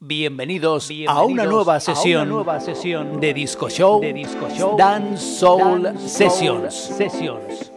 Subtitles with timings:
[0.00, 5.98] Bienvenidos, a, una nueva sesión, nueva sesión de Disco Show, de Disco Show Dance Soul,
[5.98, 6.72] Sessions.
[6.72, 7.72] Sessions.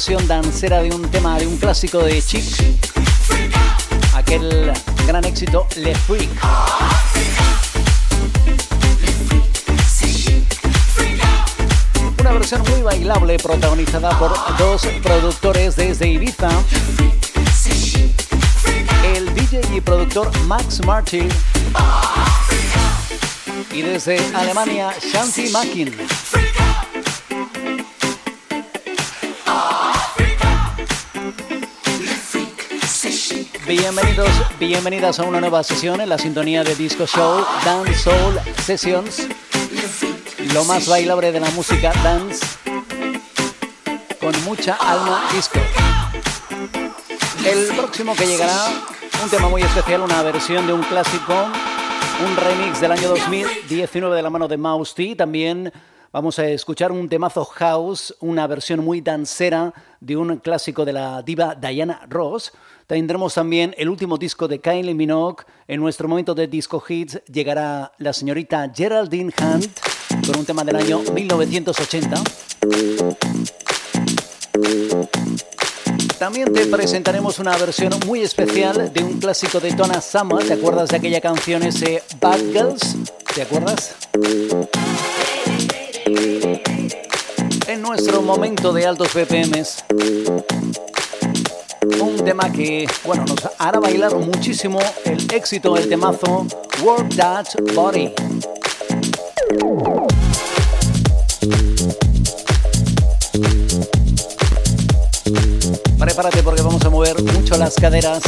[0.00, 2.42] Versión dancera de un tema de un clásico de Chic,
[4.14, 4.72] aquel
[5.06, 6.30] gran éxito Le Freak.
[12.18, 16.48] Una versión muy bailable protagonizada por dos productores desde Ibiza,
[19.14, 21.28] el DJ y productor Max Martin
[23.70, 25.94] y desde Alemania Shanti Makin.
[33.70, 34.28] Bienvenidos,
[34.58, 39.28] bienvenidas a una nueva sesión en la sintonía de Disco Show Dance Soul Sessions.
[40.52, 42.44] Lo más bailable de la música dance
[44.20, 45.60] con mucha alma disco.
[47.46, 48.66] El próximo que llegará,
[49.22, 54.22] un tema muy especial, una versión de un clásico, un remix del año 2019 de
[54.22, 55.14] la mano de Mouse T.
[55.14, 55.72] También
[56.12, 61.22] vamos a escuchar un temazo house, una versión muy dancera de un clásico de la
[61.22, 62.52] diva Diana Ross.
[62.90, 65.44] Tendremos también el último disco de Kylie Minogue.
[65.68, 69.78] En nuestro momento de disco hits llegará la señorita Geraldine Hunt
[70.26, 72.20] con un tema del año 1980.
[76.18, 80.44] También te presentaremos una versión muy especial de un clásico de Donna Summer.
[80.44, 82.96] ¿Te acuerdas de aquella canción ese Bad Girls?
[83.32, 83.94] ¿Te acuerdas?
[87.68, 89.84] En nuestro momento de altos BPMs
[91.98, 96.46] un tema que, bueno, nos hará bailar muchísimo el éxito del temazo
[96.82, 98.12] Work That Body.
[105.98, 108.22] Prepárate porque vamos a mover mucho las caderas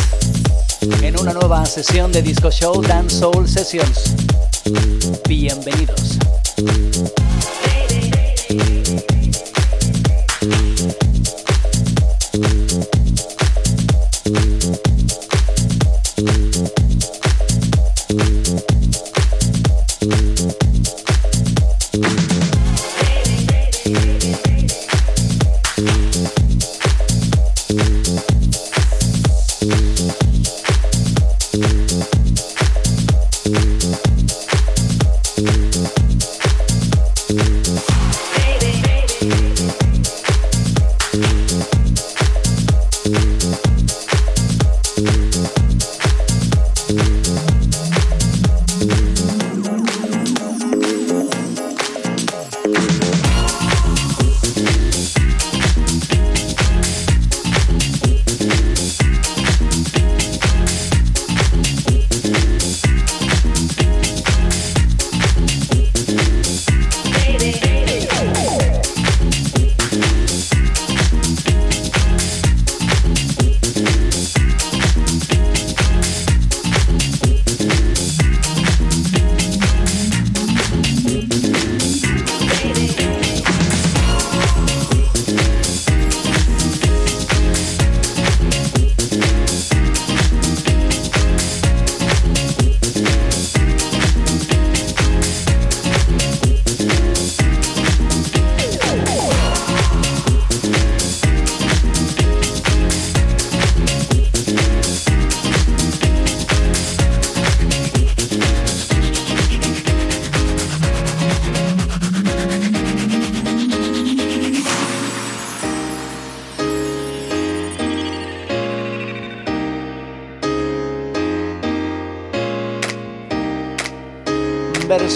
[1.02, 4.14] en una nueva sesión de Disco Show Dance Soul Sessions.
[5.28, 6.18] Bienvenidos.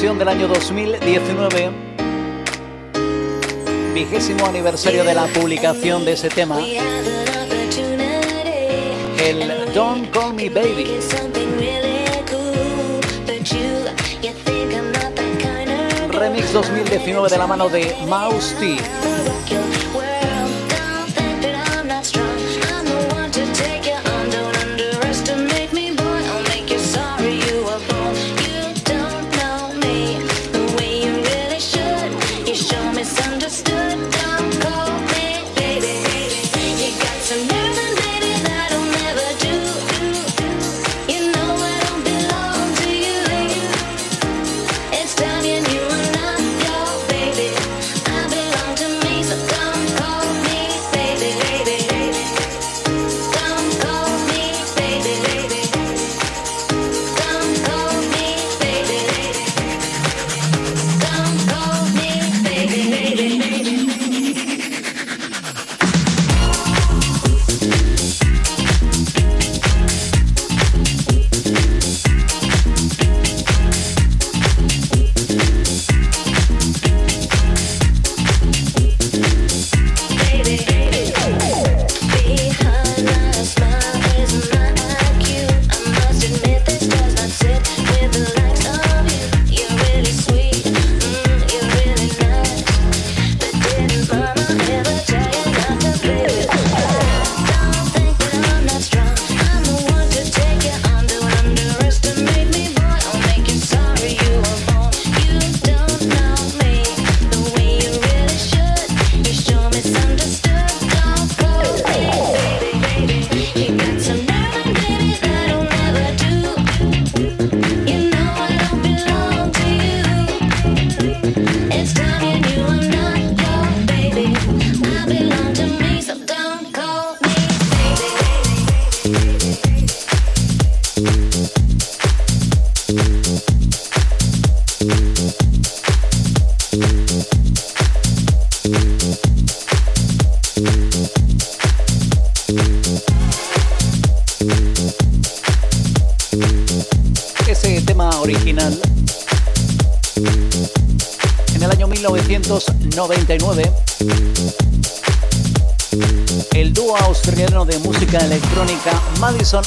[0.03, 1.71] Del año 2019,
[3.95, 6.61] vigésimo aniversario de la publicación de ese tema,
[9.25, 11.00] el Don't Call Me Baby.
[16.11, 18.76] Remix 2019 de la mano de Mouse T.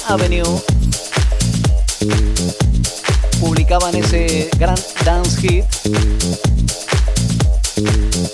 [0.09, 0.43] Avenue
[3.39, 4.75] publicaban ese gran
[5.05, 5.65] dance hit,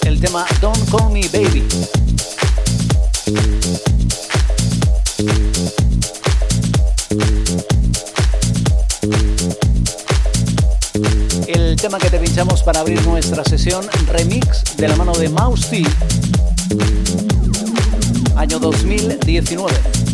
[0.06, 1.68] el tema Don't Call Me Baby.
[11.48, 15.70] El tema que te pinchamos para abrir nuestra sesión, remix de la mano de Mouse
[15.70, 15.84] T
[18.38, 20.05] año 2019.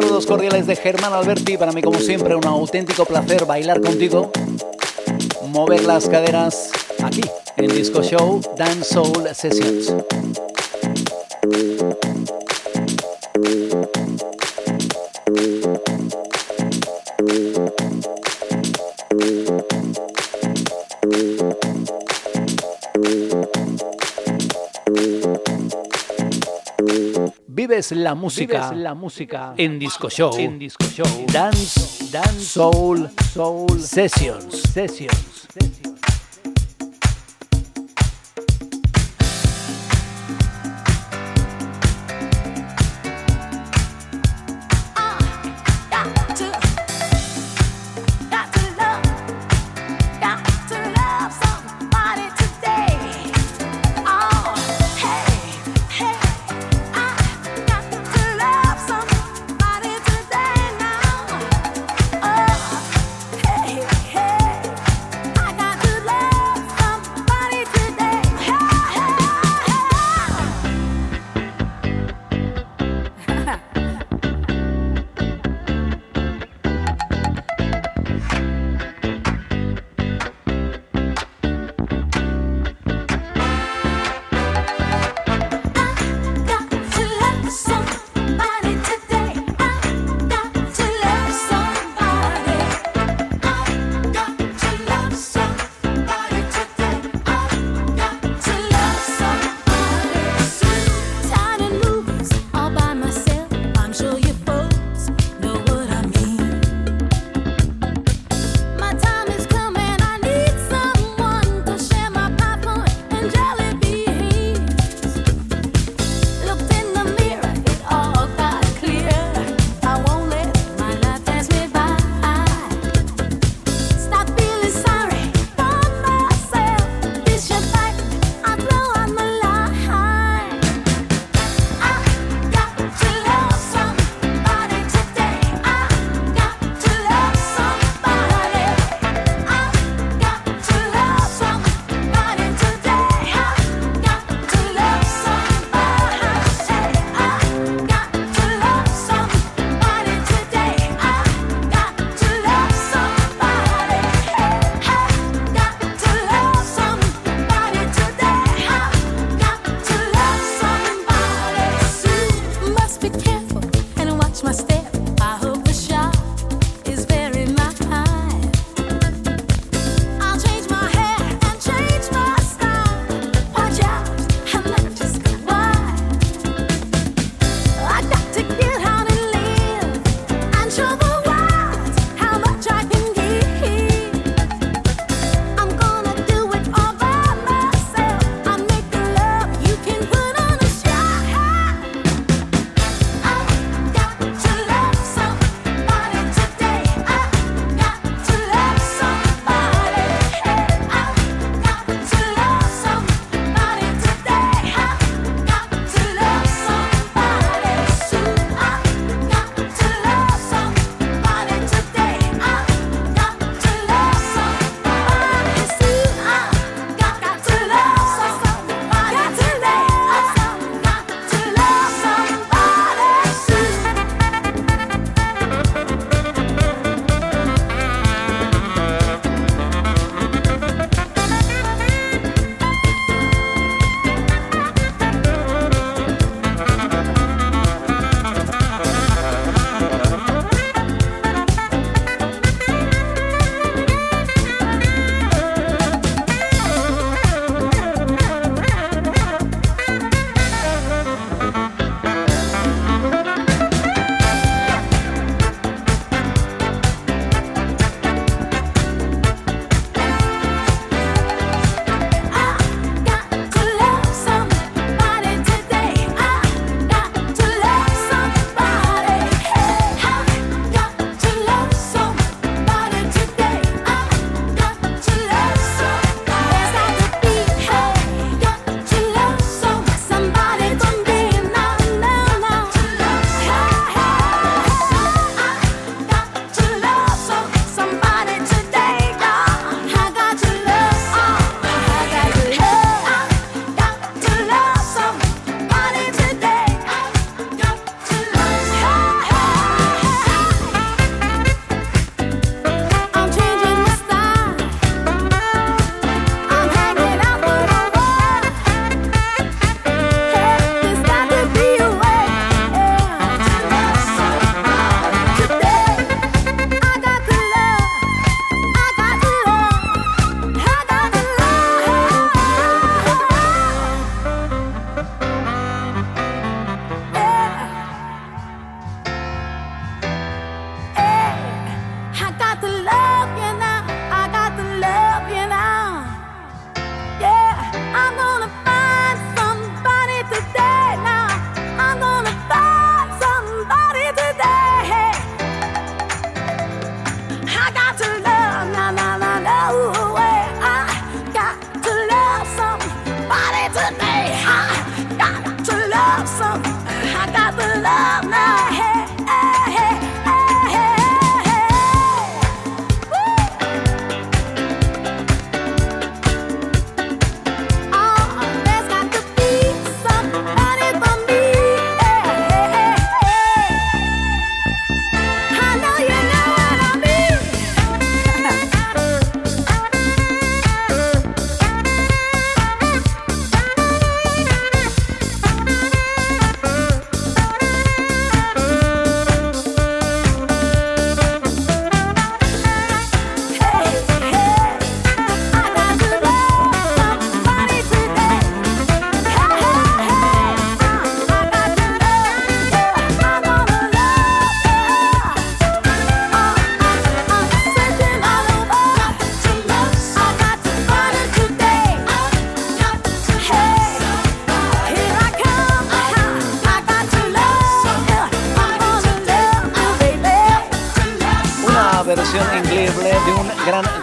[0.00, 4.30] Saludos cordiales de Germán Alberti, para mí como siempre un auténtico placer bailar contigo,
[5.48, 6.70] mover las caderas
[7.02, 7.22] aquí
[7.56, 9.92] en Disco Show Dance Soul Sessions.
[27.78, 29.54] Vives la música, la música.
[29.56, 31.06] En Disco Show, en Disco Show.
[31.32, 32.40] Dance, Dance.
[32.40, 33.80] Soul, Soul.
[33.80, 35.27] Sessions, Sessions.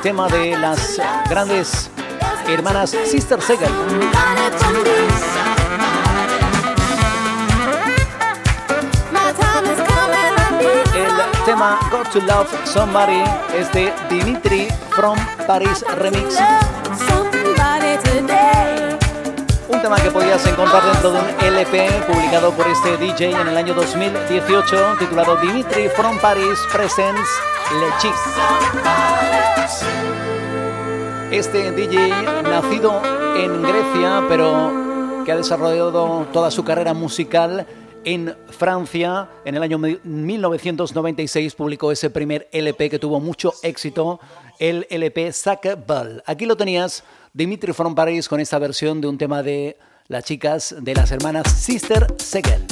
[0.06, 1.90] Tema de las grandes
[2.48, 3.72] hermanas Sister Segal.
[10.94, 13.24] El tema Got to Love Somebody
[13.58, 16.36] es de Dimitri from Paris Remix.
[19.86, 23.76] Tema que podías encontrar dentro de un LP publicado por este DJ en el año
[23.76, 27.30] 2018 titulado Dimitri from Paris Presents
[27.72, 28.12] Le Chic.
[31.32, 32.10] Este DJ
[32.42, 33.00] nacido
[33.36, 37.68] en Grecia pero que ha desarrollado toda su carrera musical
[38.06, 39.30] en Francia.
[39.46, 44.20] En el año 1996 publicó ese primer LP que tuvo mucho éxito,
[44.60, 46.24] el LP Sacre Ball.
[46.26, 50.76] Aquí lo tenías Dimitri from Paris con esta versión de un tema de las chicas
[50.80, 52.66] de las hermanas Sister Segel.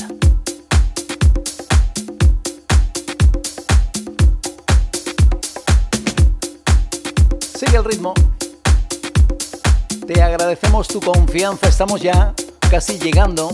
[7.39, 8.13] Sigue el ritmo.
[10.07, 11.67] Te agradecemos tu confianza.
[11.67, 12.33] Estamos ya
[12.69, 13.49] casi llegando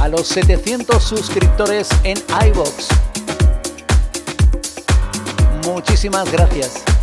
[0.00, 2.88] a los 700 suscriptores en iBox.
[5.66, 6.93] Muchísimas gracias.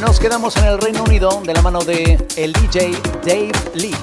[0.00, 2.92] Nos quedamos en el Reino Unido de la mano de el DJ
[3.24, 3.94] Dave Lee.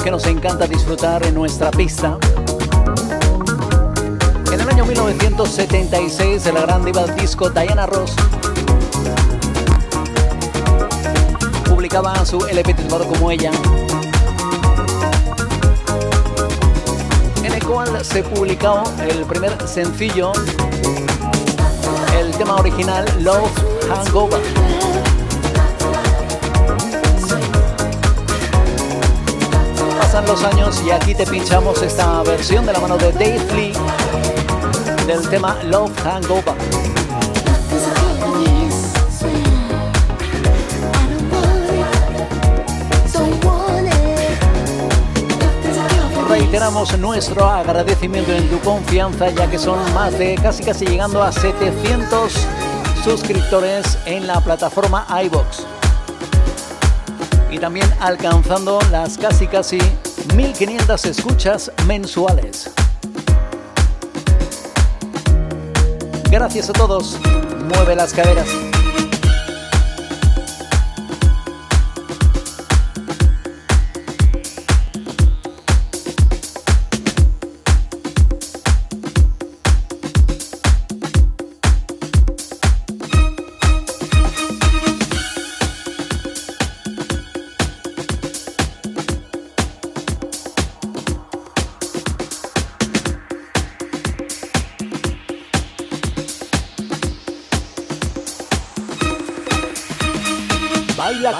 [0.00, 2.16] Que nos encanta disfrutar en nuestra pista.
[4.50, 8.14] En el año 1976, la gran diva disco Diana Ross
[11.68, 13.50] publicaba su LP titulado como ella,
[17.44, 20.32] en el cual se publicó el primer sencillo,
[22.18, 23.50] el tema original Love
[23.90, 24.61] Hangover.
[30.20, 33.72] Los años y aquí te pinchamos esta versión de la mano de Dave Lee
[35.06, 36.54] del tema Love Hangover.
[46.28, 51.32] Reiteramos nuestro agradecimiento en tu confianza ya que son más de casi casi llegando a
[51.32, 52.32] 700
[53.02, 55.64] suscriptores en la plataforma iBox
[57.50, 59.78] y también alcanzando las casi casi
[60.34, 62.70] 1500 escuchas mensuales.
[66.30, 67.18] Gracias a todos.
[67.74, 68.71] Mueve las caderas.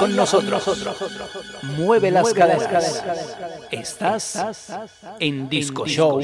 [0.02, 0.64] Con nosotros.
[1.76, 3.04] Mueve las caderas.
[3.70, 4.44] Estás
[5.20, 6.20] en Disco Show.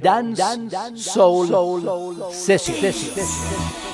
[0.00, 0.42] Dance
[0.96, 3.93] Soul Session.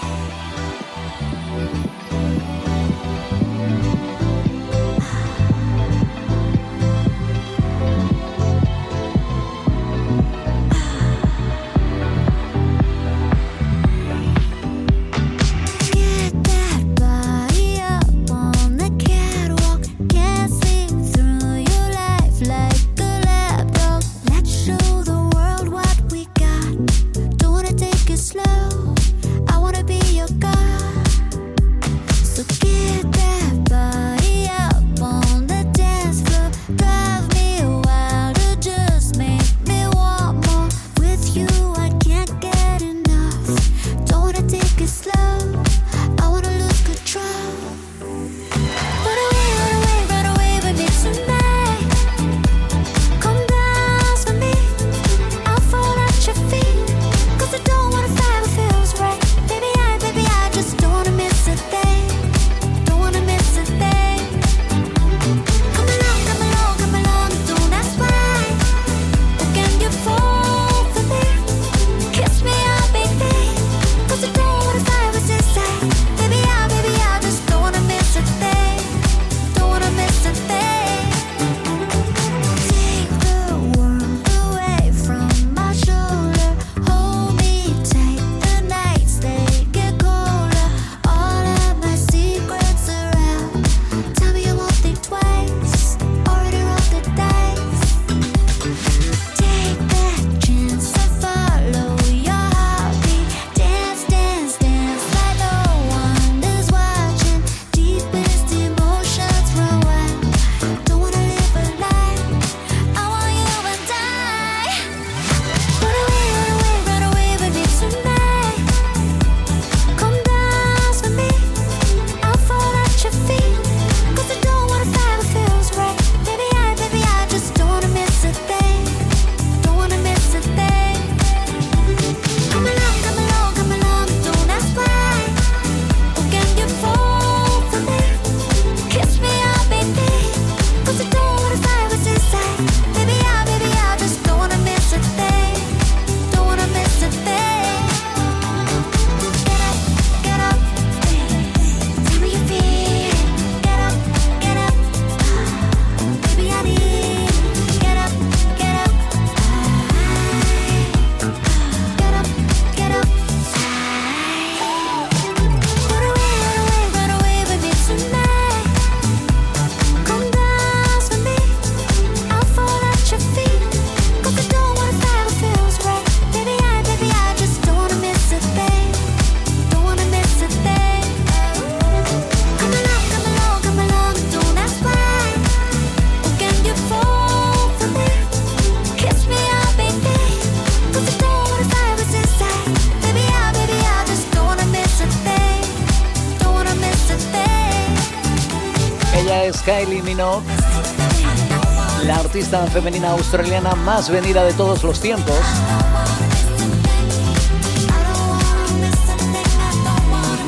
[202.66, 205.38] Femenina australiana más vendida de todos los tiempos.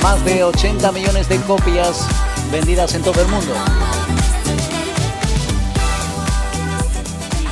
[0.03, 2.07] Más de 80 millones de copias
[2.51, 3.53] vendidas en todo el mundo.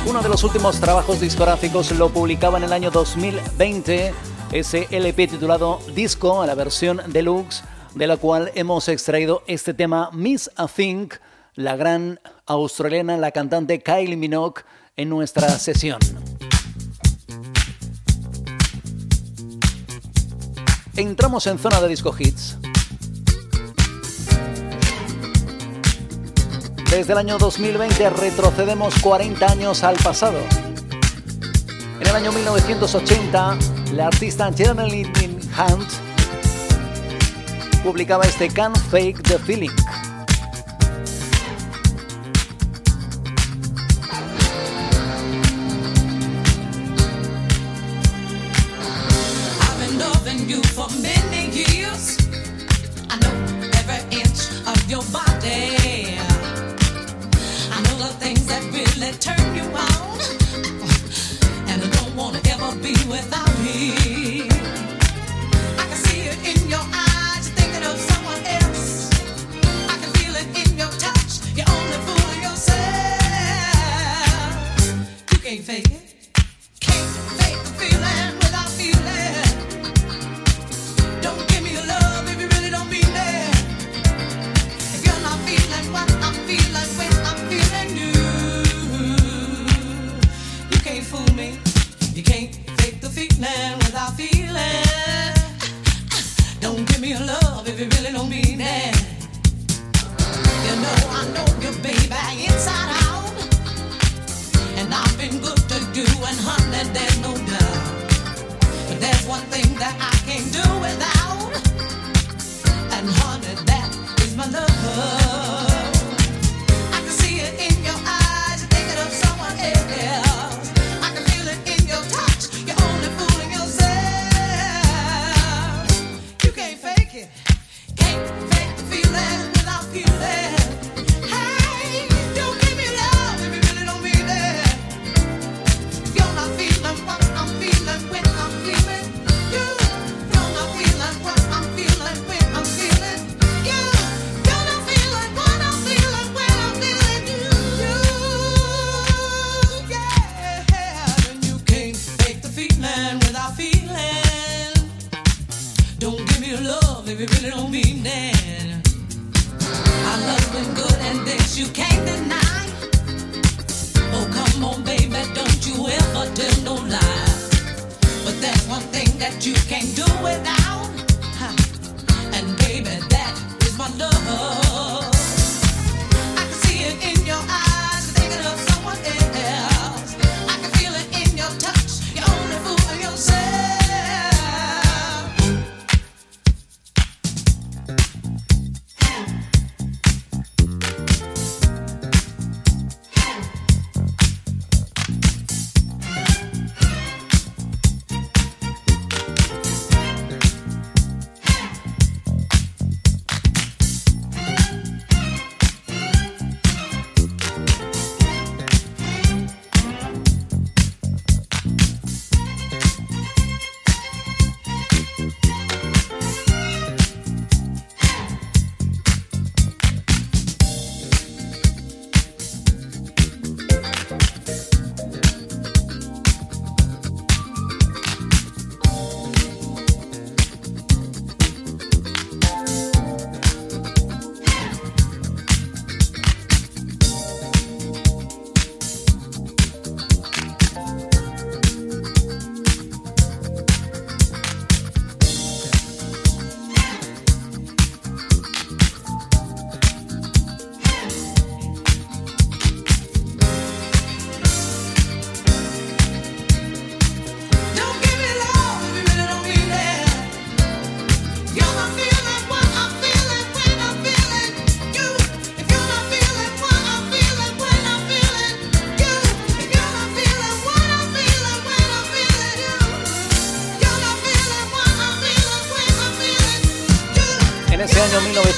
[0.05, 4.13] Uno de los últimos trabajos discográficos lo publicaba en el año 2020,
[4.51, 7.63] ese LP titulado Disco, a la versión deluxe,
[7.95, 11.15] de la cual hemos extraído este tema Miss I Think,
[11.55, 12.19] la gran
[12.51, 14.61] australiana, la cantante Kylie Minogue,
[14.95, 15.99] en nuestra sesión.
[20.95, 22.57] Entramos en zona de disco hits.
[26.89, 30.39] Desde el año 2020 retrocedemos 40 años al pasado.
[32.01, 33.57] En el año 1980,
[33.93, 35.89] la artista Jeannie Hunt
[37.83, 39.71] publicaba este Can't Fake the Feeling.
[55.11, 56.17] body.
[57.71, 59.40] I know the things that really turn.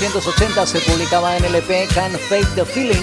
[0.03, 3.01] 1980 se publicaba en el EP Can't Fake the Feeling.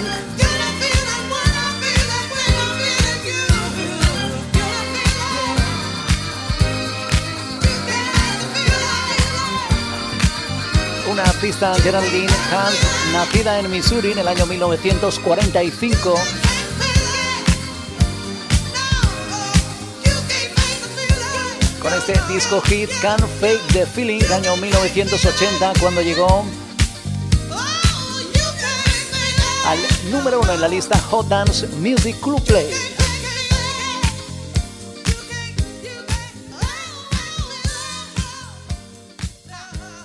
[11.11, 16.14] Una artista Geraldine Hunt, nacida en Missouri en el año 1945
[21.80, 26.44] con este disco hit Can't Fake the Feeling, año 1980, cuando llegó
[30.11, 32.66] número uno en la lista Hot Dance Music Club Play.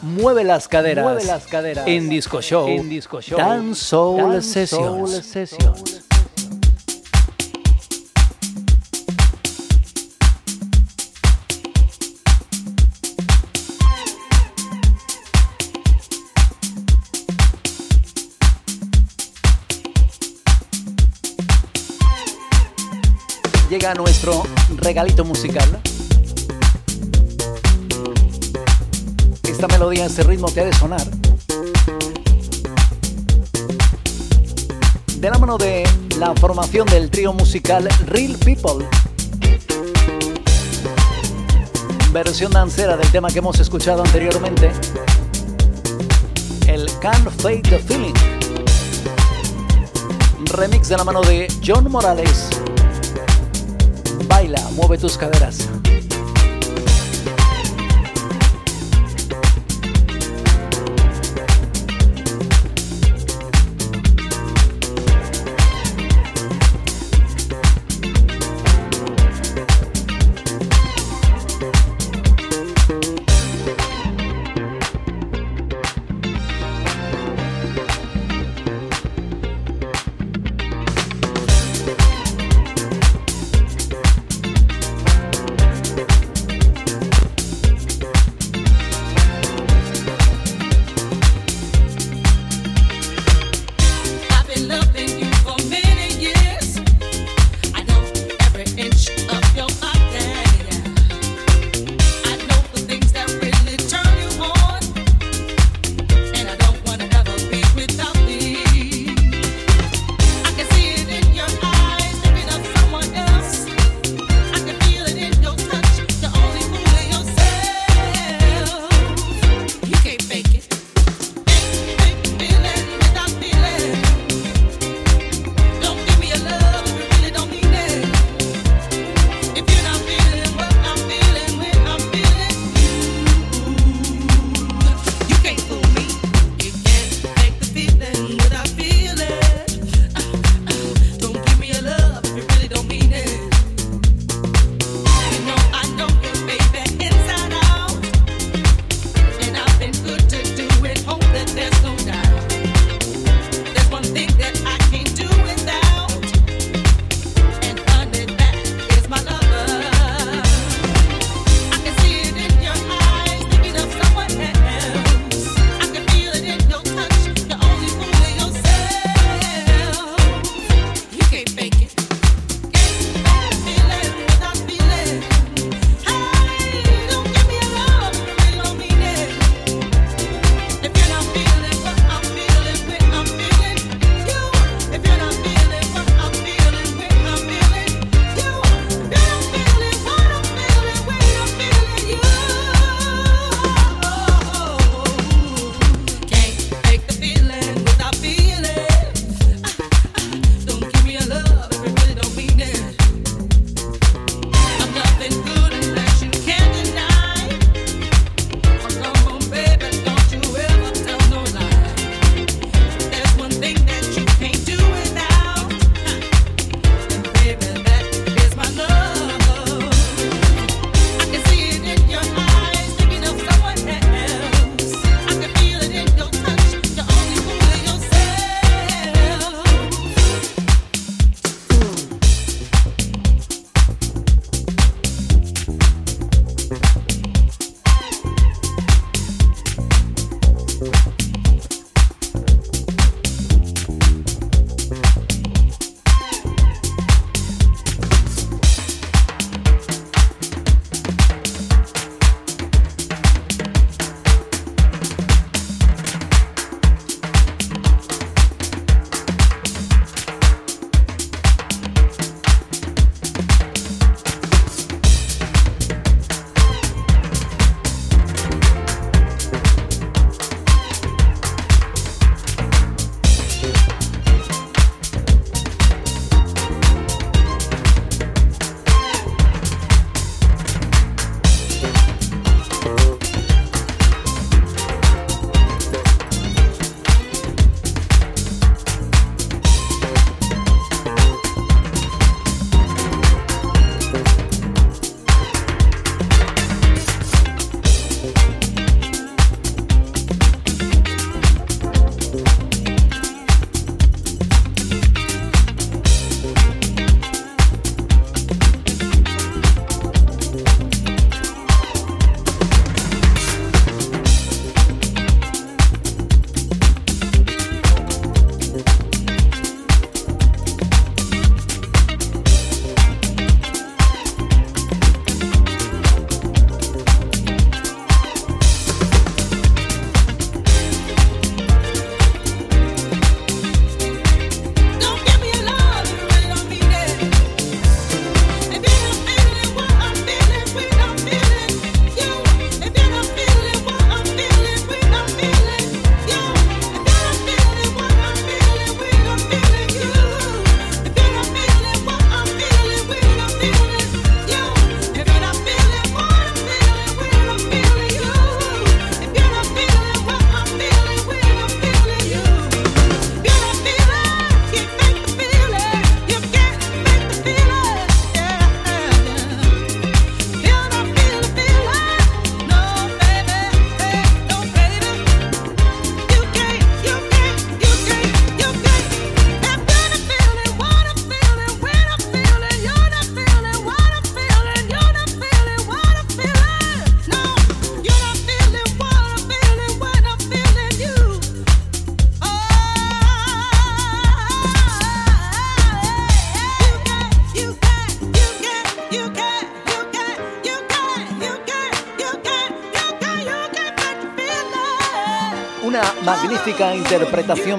[0.02, 4.68] Mueve las caderas, Mueve las caderas en Disco Show, en Disco Show, Dance Soul Dance
[4.68, 5.12] Sessions.
[5.12, 6.05] Soul Sessions.
[23.94, 24.44] Nuestro
[24.78, 25.80] regalito musical.
[29.44, 31.06] Esta melodía, este ritmo que ha de sonar.
[35.18, 38.88] De la mano de la formación del trío musical Real People.
[42.12, 44.72] Versión dancera del tema que hemos escuchado anteriormente.
[46.66, 48.14] El Can't Fake the Feeling.
[50.46, 52.50] Remix de la mano de John Morales.
[54.76, 55.70] Mueve tus caderas.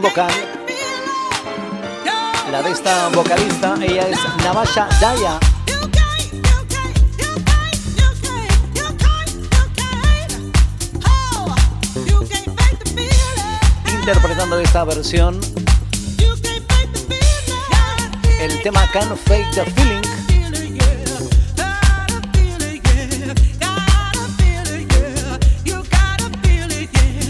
[0.00, 0.30] Vocal.
[2.50, 5.38] La de esta vocalista, ella es Navasha Daya.
[13.98, 15.40] Interpretando esta versión,
[18.40, 20.16] el tema Can't Fake the Feeling.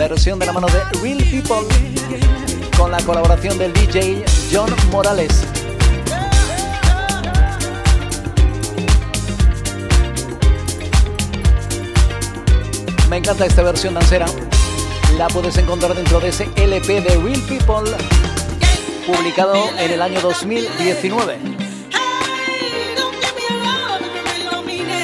[0.08, 1.85] versión de la mano de Real People
[2.98, 5.44] la colaboración del DJ John Morales.
[13.10, 14.24] Me encanta esta versión dancera.
[15.18, 17.94] La puedes encontrar dentro de ese LP de Real People
[19.06, 21.38] publicado en el año 2019.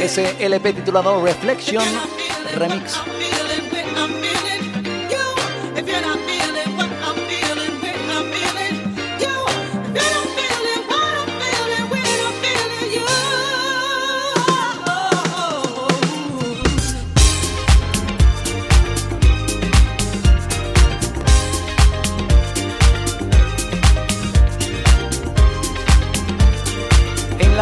[0.01, 1.85] Ese LP titulado Reflection
[2.57, 2.99] Remix.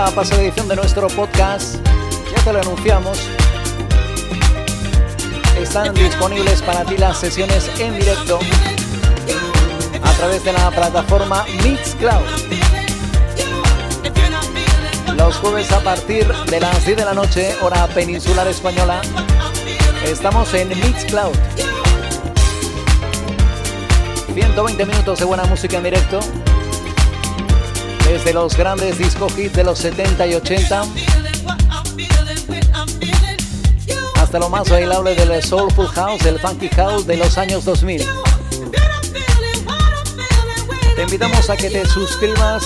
[0.05, 1.75] La pasada edición de nuestro podcast,
[2.35, 3.19] ya te lo anunciamos,
[5.61, 8.39] están disponibles para ti las sesiones en directo
[10.03, 12.25] a través de la plataforma Mixcloud.
[15.19, 19.03] Los jueves a partir de las 10 de la noche, hora peninsular española,
[20.07, 21.37] estamos en Mixcloud.
[24.33, 26.21] 120 minutos de buena música en directo
[28.11, 30.83] desde los grandes disco hits de los 70 y 80
[34.17, 38.05] hasta lo más bailable del soulful house, del funky house de los años 2000.
[40.97, 42.65] Te invitamos a que te suscribas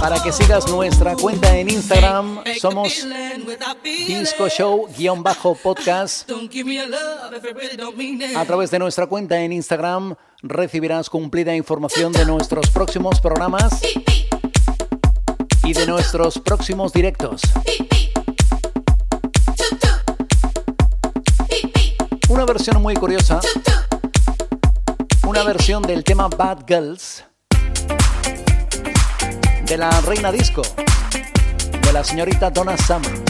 [0.00, 2.42] para que sigas nuestra cuenta en Instagram.
[2.60, 3.06] Somos
[3.84, 6.28] Disco Show-podcast.
[8.34, 13.80] A través de nuestra cuenta en Instagram recibirás cumplida información de nuestros próximos programas
[15.64, 17.42] y de nuestros próximos directos.
[22.28, 23.40] Una versión muy curiosa,
[25.26, 27.24] una versión del tema Bad Girls
[29.66, 30.62] de la reina disco,
[31.82, 33.29] de la señorita Donna Summer.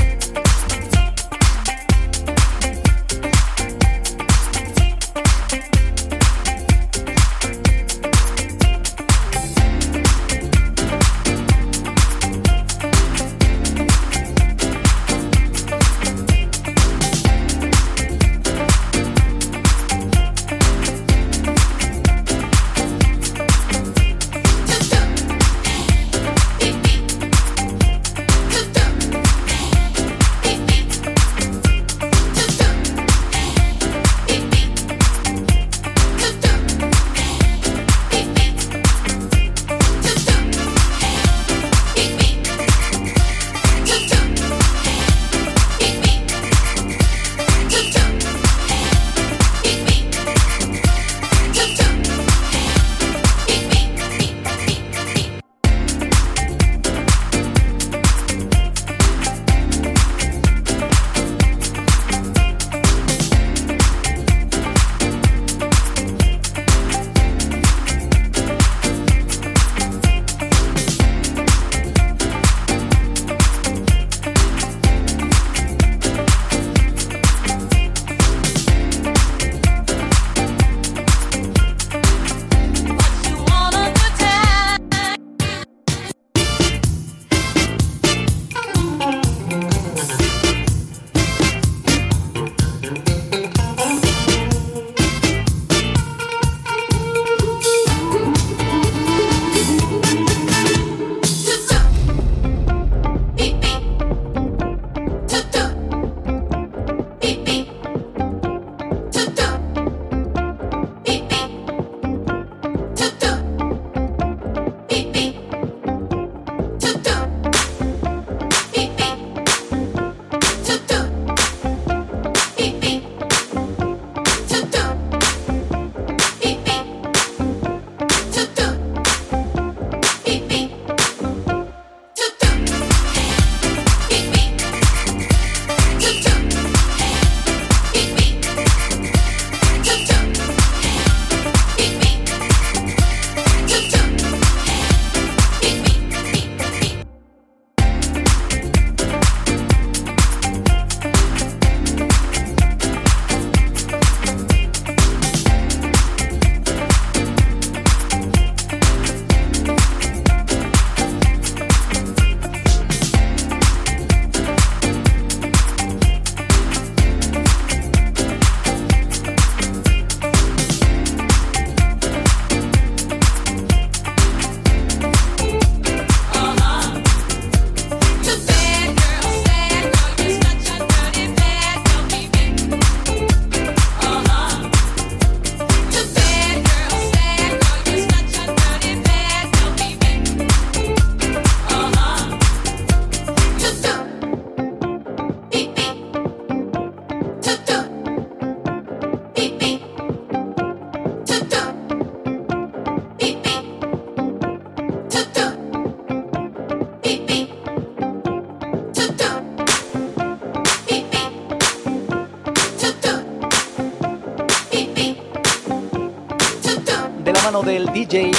[218.11, 218.33] DJ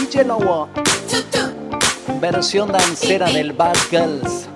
[0.00, 0.66] DJ Lowo.
[2.22, 4.48] Versión dancera del Bad Girls.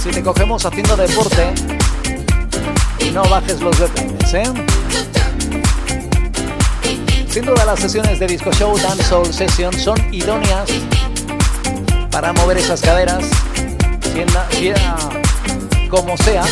[0.00, 1.52] Si te cogemos haciendo deporte,
[3.12, 4.44] no bajes los detalles, ¿eh?
[7.30, 10.68] Sin duda las sesiones de Disco Show Dance Soul Session son idóneas
[12.10, 13.24] para mover esas caderas,
[14.58, 14.84] sea
[15.88, 16.42] como sea,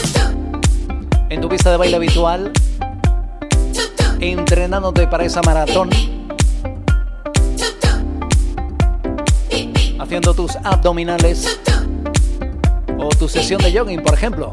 [1.30, 2.52] en tu pista de baile habitual,
[4.20, 5.90] entrenándote para esa maratón,
[9.98, 11.58] haciendo tus abdominales
[12.98, 14.52] o tu sesión de jogging, por ejemplo.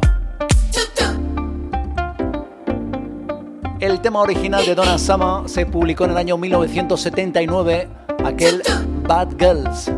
[3.95, 7.87] El tema original de Donna Summer se publicó en el año 1979,
[8.25, 8.61] aquel
[9.03, 9.89] Bad Girls.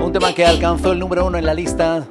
[0.00, 2.06] Un tema que alcanzó el número uno en la lista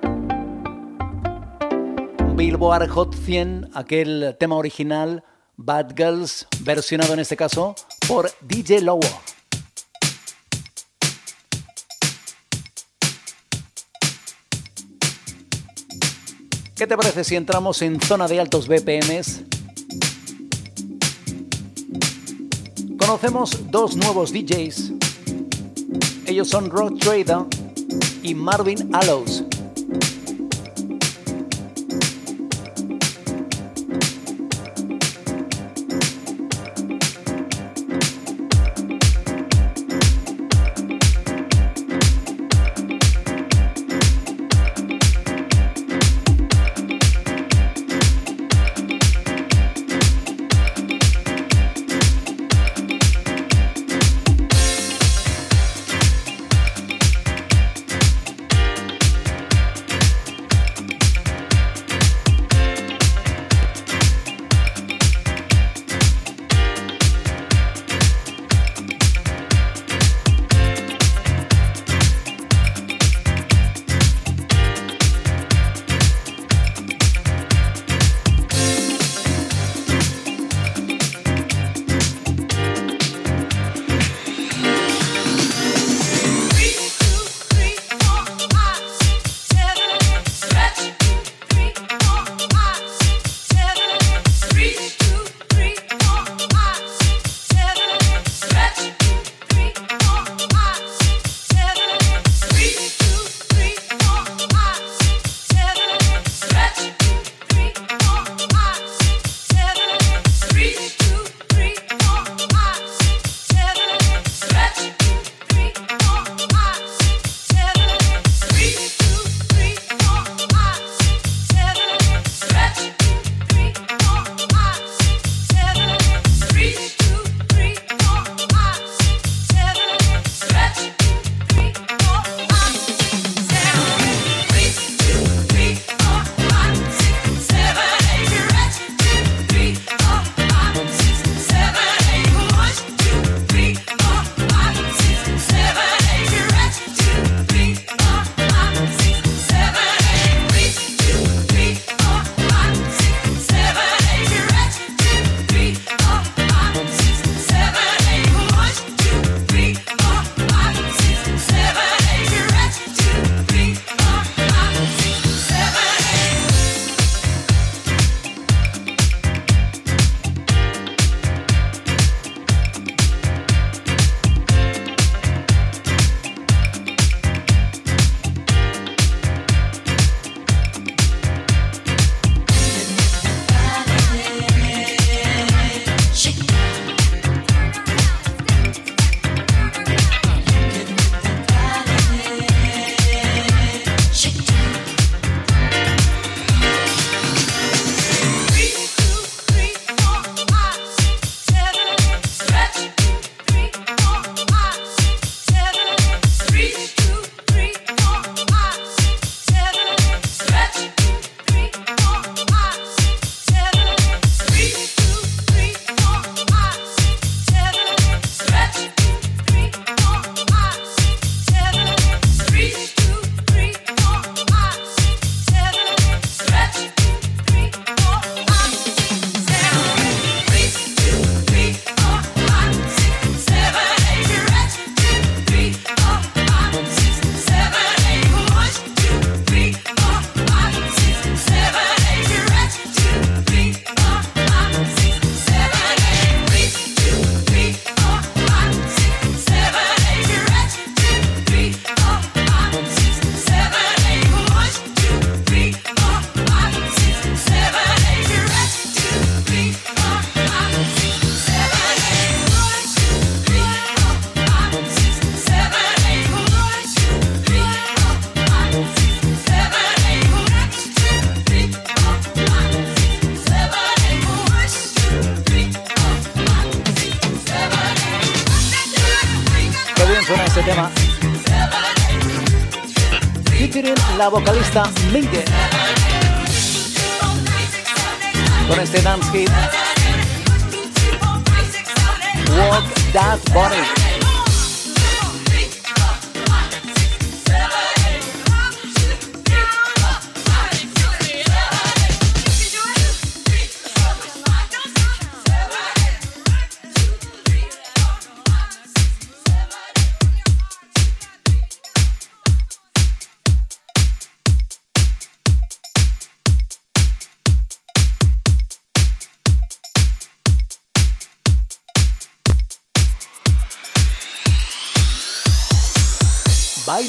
[2.36, 5.24] Billboard Hot 100, aquel tema original
[5.56, 7.74] Bad Girls, versionado en este caso
[8.06, 9.08] por DJ Lowo.
[16.76, 19.46] ¿Qué te parece si entramos en zona de altos BPMs?
[23.10, 24.92] Conocemos dos nuevos DJs.
[26.28, 27.44] Ellos son Rock Trader
[28.22, 29.49] y Marvin Allows.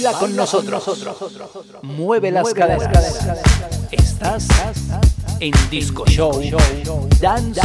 [0.02, 0.82] Baila con nosotros.
[1.82, 3.18] Mueve las caderas.
[3.90, 4.46] Estás
[5.40, 6.40] en Disco Show.
[7.20, 7.60] Dance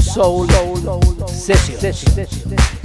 [0.00, 0.48] Soul
[1.26, 2.81] Session.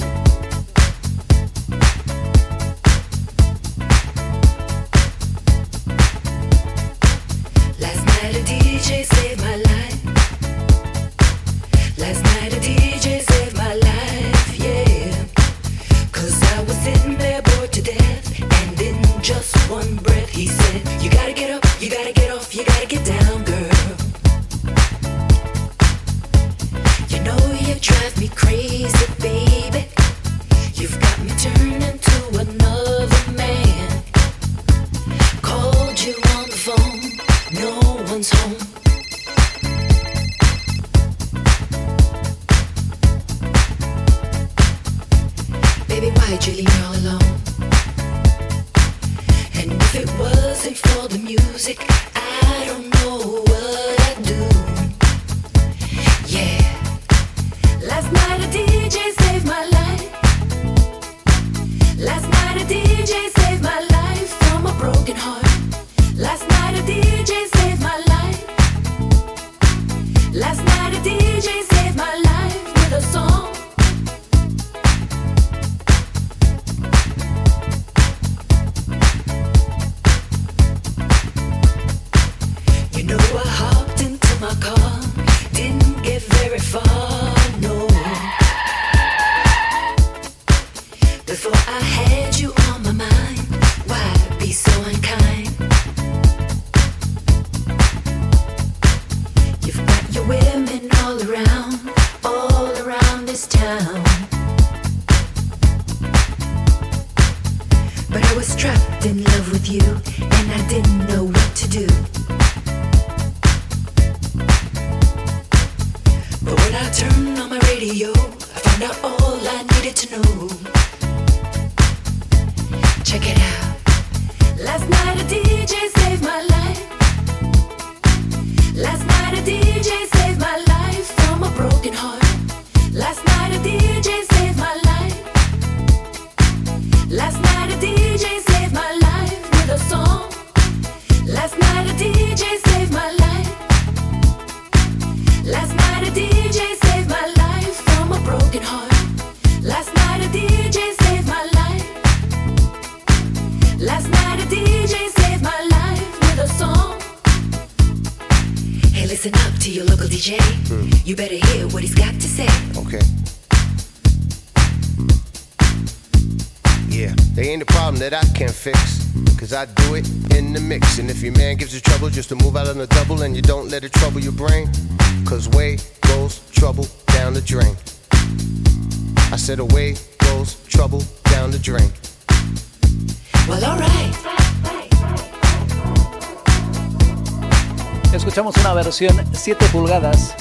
[188.99, 190.33] Versión 7 pulgadas.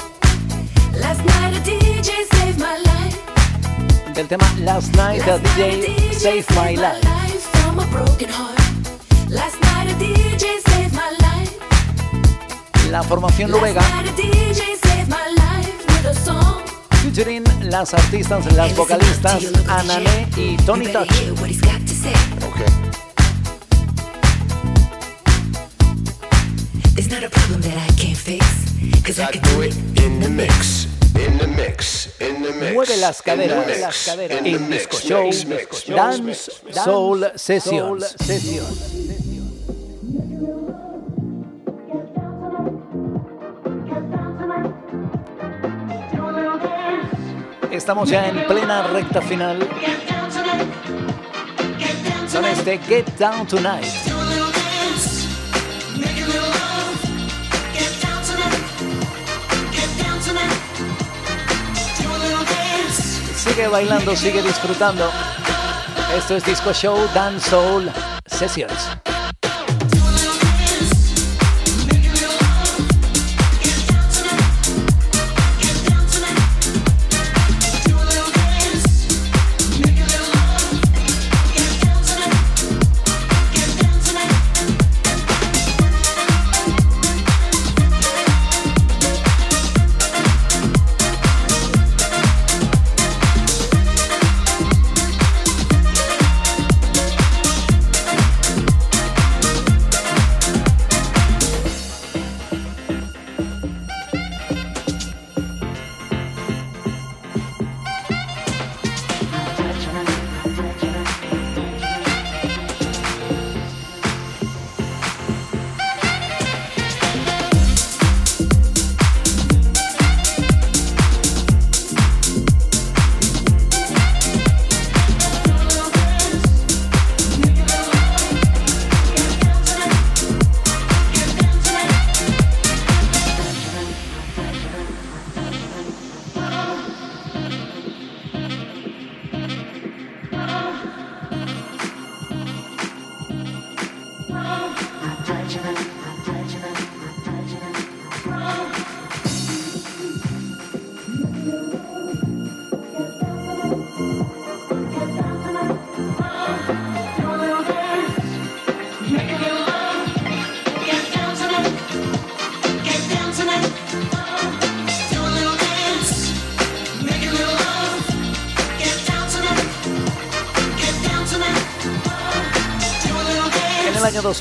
[4.15, 7.07] Del tema Last Night the DJ Save My Life.
[12.91, 13.83] La formación noruega
[17.03, 21.11] featuring las artistas, las vocalistas Anane y Tony Touch.
[29.19, 29.73] In.
[29.97, 32.11] In mix, in mix,
[32.75, 35.31] Mueve las caderas, mueve las caderas en Disco Show,
[35.89, 36.53] Dance
[36.85, 38.15] Soul Sessions.
[47.71, 49.67] Estamos ya en plena recta final
[52.31, 54.16] con este Get Down Tonight.
[63.57, 65.11] Sigue bailando, sigue disfrutando.
[66.15, 67.91] Esto es Disco Show Dance Soul
[68.27, 69.06] Sessions.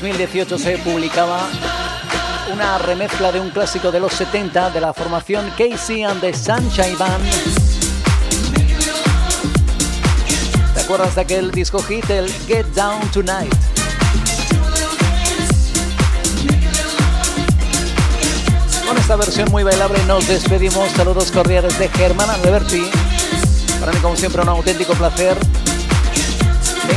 [0.02, 1.48] 2018 se publicaba
[2.52, 6.98] una remezcla de un clásico de los 70 de la formación Casey and the Sunshine
[6.98, 7.24] Band.
[10.74, 13.54] ¿Te acuerdas de aquel disco hit, el Get Down Tonight?
[18.86, 20.90] Con esta versión muy bailable nos despedimos.
[20.90, 22.82] Saludos cordiales de Germán Alberti.
[23.80, 25.38] Para mí, como siempre, un auténtico placer.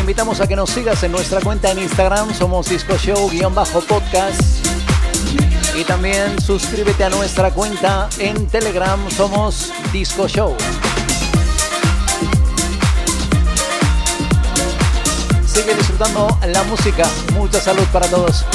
[0.09, 4.41] Invitamos a que nos sigas en nuestra cuenta en Instagram, somos Disco Show-podcast.
[5.77, 10.57] Y también suscríbete a nuestra cuenta en Telegram, somos Disco Show.
[15.45, 17.07] Sigue disfrutando la música.
[17.35, 18.45] Mucha salud para todos.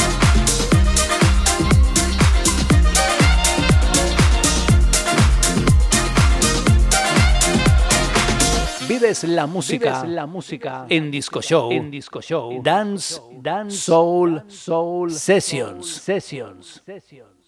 [9.05, 12.63] Vives la música, Vives la música en Disco Show, en Disco Show.
[12.63, 15.87] Dance, Dance Soul, Soul Sessions.
[15.87, 16.83] Sessions.
[16.87, 17.44] Sessions.